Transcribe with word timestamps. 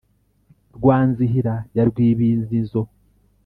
rwa 0.75 0.97
nzihira 1.09 1.55
ya 1.75 1.83
rwibizinzo, 1.89 2.81